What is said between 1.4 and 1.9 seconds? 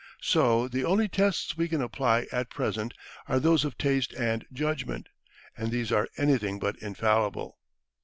we can